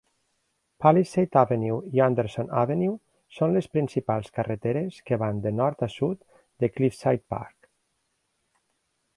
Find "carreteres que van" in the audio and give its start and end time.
4.39-5.45